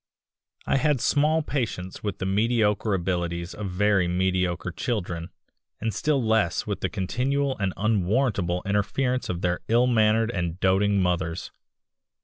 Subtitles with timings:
[0.65, 5.29] I had small patience with the mediocre abilities of very mediocre children,
[5.79, 10.99] and still less with the continual and unwarrantable interference of their ill mannered and doting
[11.03, 11.51] mothers.